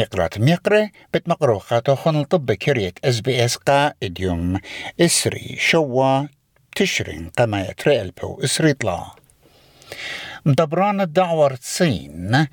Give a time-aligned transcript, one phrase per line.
[0.00, 4.60] مقرات مقرة بت مقروخة خن طب كريت إس بي إس قا إديوم
[5.00, 6.26] إسري شوا
[6.76, 9.06] تشرين قما يتري ألبو إسري طلا.
[10.46, 12.46] مدبران الدعوة تصين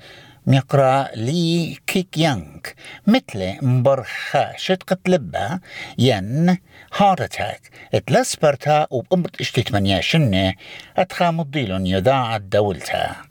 [0.46, 2.60] مقرا لي كيك يانغ
[3.06, 5.60] مثل مبرخة شتقت لبا
[5.98, 6.58] ين
[6.96, 7.70] هارت أتاك.
[7.94, 10.54] اتلسبرتا وبقمت إشتيت من شنة
[10.96, 13.27] أتخا مضيلون يذاع الدولتا.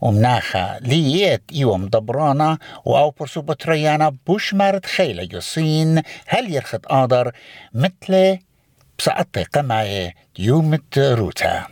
[0.00, 7.32] ومناخا ليت يوم دبرانا وأو برسو بطريانا بوش مارد خيلة يصين هل يرخد آدر
[7.74, 8.38] مثل
[8.98, 11.66] بسعطي قماية يوم روتا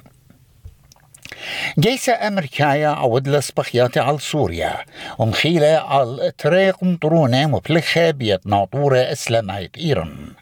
[1.78, 4.84] جيسة أمريكايا عود لسبخياتي على سوريا
[5.18, 10.32] ومخيلة على طريق مطرونة مبلخة بيت ناطورة إسلامية إيران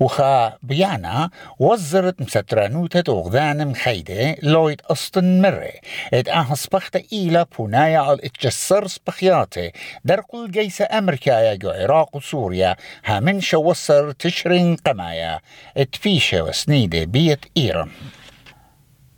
[0.00, 5.72] وخا بيانا وزرت مسترانوتة وغذان مخيدة لويد أسطن مرة.
[6.14, 9.72] إد آها سبخت إيلا بونايا على إتجسر سبخياتي
[10.04, 12.76] درقل جيسة أمريكايا جو عراق وسوريا
[13.08, 15.40] من شوصر تشرين قمايا.
[15.76, 17.88] اتفيشة وسنيدة بيت إيران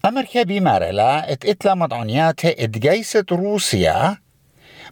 [0.04, 4.16] أمريكا بمارلا اتقتلا مدعونياتها اتجيست روسيا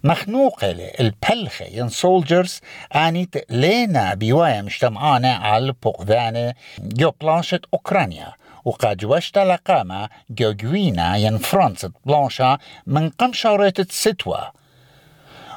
[0.03, 2.59] مخنوقة البلخة ين سولجرز
[2.95, 8.33] آنيت لينا بيوايا مجتمعانا على بقذانة جو بلاشة أوكرانيا
[8.65, 14.51] وقد وشتا لقامة جو جوينا ين فرنسا بلانشا من قم شارت ستوى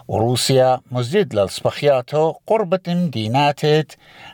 [0.08, 3.60] وروسيا مزيد للسبخياتو قربة مدينات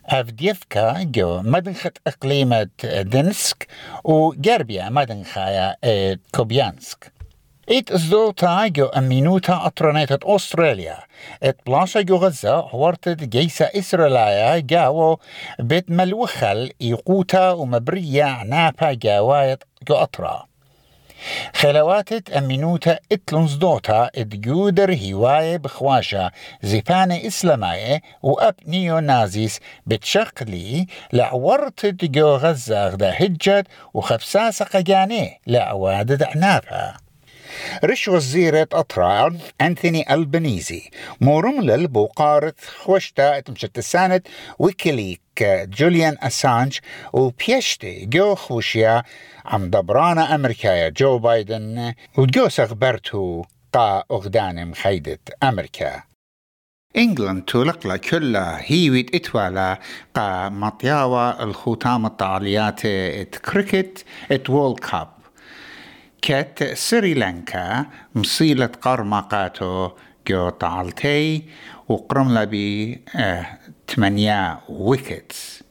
[0.06, 3.66] أفديفكا جو مدنخة إقليمة دنسك
[4.04, 5.76] وجربيا مدنخايا
[6.34, 7.12] كوبيانسك
[7.70, 10.98] إت زدوتا جو أمينوتا أطرانيت أستراليا.
[11.42, 15.18] إت بلاشا جو غزة هورتت جيسا إسرائيلية جاو
[15.58, 20.46] بيت ملوخل إيقوتا ومبرية عنابا جاوايت جو أطرا
[21.54, 26.30] خلواتت أمينوتا إتلونز دوتا إدجودر هواية بخواشا
[26.62, 37.07] زفانة إسلامية وأب نيو نازيس بتشقلي لعورت جو غزة غدا هجت وخبساسة قجاني لعوادد عنابها
[37.84, 40.90] رش وزيرة أطرار أنثوني ألبنيزي
[41.20, 44.20] مورم للبوقارة خوشتا مشتسانة
[44.58, 45.20] ويكيليك
[45.78, 46.78] جوليان أسانج
[47.12, 49.02] وبيشتي جو خوشيا
[49.44, 56.02] عم دبرانا أمريكا جو بايدن وجو سغبرتو قا أغدان مخيدة أمريكا.
[56.96, 59.78] إنجلند تولق كلها هيويت إتوالا
[60.14, 65.17] قا مطياوة الخوتام الطاليات ات كريكت ات وول كاب.
[66.22, 69.90] كت سريلانكا مصيلة قرمقاتو
[70.28, 71.44] جو طالتي
[71.88, 73.46] وقرم لبي آه
[73.86, 75.62] تمانيا ويكتس.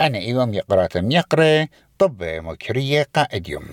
[0.00, 1.66] أنا إيوم يقرأ يقرأ
[1.98, 3.64] طب مكرية قائد يوم